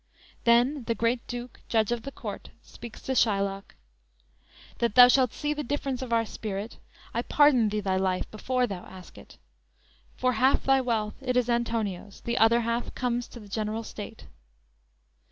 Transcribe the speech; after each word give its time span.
"_Then 0.45 0.83
the 0.85 0.95
great 0.95 1.27
Duke, 1.27 1.61
judge 1.69 1.91
of 1.91 2.01
the 2.01 2.11
court, 2.11 2.49
speaks 2.63 3.03
to 3.03 3.11
Shylock: 3.11 3.75
_"That 4.79 4.95
thou 4.95 5.07
shalt 5.07 5.31
see 5.31 5.53
the 5.53 5.61
difference 5.63 6.01
of 6.01 6.11
our 6.11 6.25
spirit, 6.25 6.79
I 7.13 7.21
pardon 7.21 7.69
thee 7.69 7.81
thy 7.81 7.97
life 7.97 8.25
before 8.31 8.65
thou 8.65 8.83
ask 8.85 9.15
it; 9.19 9.37
For 10.17 10.33
half 10.33 10.63
thy 10.63 10.81
wealth, 10.81 11.21
it 11.21 11.37
is 11.37 11.51
Antonio's, 11.51 12.21
The 12.21 12.39
other 12.39 12.61
half 12.61 12.95
comes 12.95 13.27
to 13.27 13.39
the 13.39 13.47
general 13.47 13.83
state!" 13.83 14.25